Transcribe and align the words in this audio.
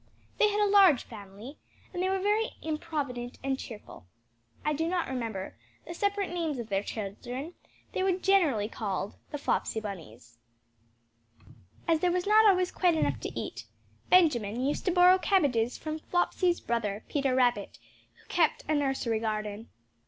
They 0.39 0.49
had 0.49 0.59
a 0.59 0.65
large 0.65 1.03
family, 1.03 1.59
and 1.93 2.01
they 2.01 2.09
were 2.09 2.17
very 2.17 2.53
improvident 2.63 3.37
and 3.43 3.59
cheerful. 3.59 4.07
I 4.65 4.73
do 4.73 4.87
not 4.87 5.07
remember 5.07 5.55
the 5.87 5.93
separate 5.93 6.31
names 6.31 6.57
of 6.57 6.69
their 6.69 6.81
children; 6.81 7.53
they 7.91 8.01
were 8.01 8.13
generally 8.13 8.67
called 8.67 9.13
the 9.29 9.37
"Flopsy 9.37 9.79
Bunnies." 9.79 10.39
As 11.87 11.99
there 11.99 12.11
was 12.11 12.25
not 12.25 12.47
always 12.47 12.71
quite 12.71 12.95
enough 12.95 13.19
to 13.19 13.39
eat, 13.39 13.65
Benjamin 14.09 14.59
used 14.65 14.85
to 14.85 14.91
borrow 14.91 15.19
cabbages 15.19 15.77
from 15.77 15.99
Flopsy's 15.99 16.59
brother, 16.61 17.05
Peter 17.07 17.35
Rabbit, 17.35 17.77
who 18.15 18.25
kept 18.27 18.63
a 18.67 18.73
nursery 18.73 19.19
garden. 19.19 19.69